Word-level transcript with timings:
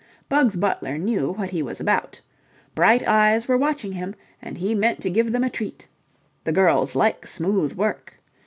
Bugs 0.29 0.55
Butler 0.55 0.97
knew 0.97 1.29
what 1.33 1.51
he 1.51 1.61
was 1.61 1.79
about. 1.79 2.19
Bright 2.73 3.07
eyes 3.07 3.47
were 3.47 3.55
watching 3.55 3.91
him, 3.91 4.15
and 4.41 4.57
he 4.57 4.73
meant 4.73 4.99
to 5.01 5.11
give 5.11 5.31
them 5.31 5.43
a 5.43 5.49
treat. 5.51 5.87
The 6.43 6.51
girls 6.51 6.95
like 6.95 7.27
smooth 7.27 7.73
work. 7.73 8.15